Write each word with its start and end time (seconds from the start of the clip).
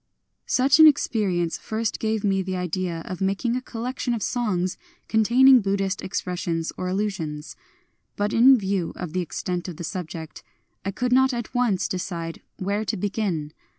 Such 0.47 0.79
an 0.79 0.87
experience 0.87 1.59
first 1.59 1.99
gave 1.99 2.23
me 2.23 2.41
the 2.41 2.55
idea 2.55 3.03
of 3.05 3.21
making 3.21 3.55
a 3.55 3.61
collection 3.61 4.15
of 4.15 4.23
songs 4.23 4.75
containing 5.07 5.61
Buddhist 5.61 6.01
expressions 6.01 6.73
or 6.75 6.87
allusions. 6.87 7.55
But 8.15 8.33
in 8.33 8.57
view 8.57 8.93
of 8.95 9.13
the 9.13 9.21
extent 9.21 9.67
of 9.67 9.77
the 9.77 9.83
subject 9.83 10.41
I 10.83 10.89
could 10.89 11.13
not 11.13 11.33
at 11.35 11.53
once 11.53 11.87
decide 11.87 12.41
where 12.57 12.83
to 12.83 12.97
begin. 12.97 13.53